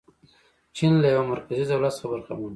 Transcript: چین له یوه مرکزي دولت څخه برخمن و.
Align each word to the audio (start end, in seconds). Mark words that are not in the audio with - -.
چین 0.75 0.93
له 1.01 1.07
یوه 1.13 1.25
مرکزي 1.33 1.63
دولت 1.71 1.93
څخه 1.97 2.07
برخمن 2.11 2.39
و. 2.47 2.49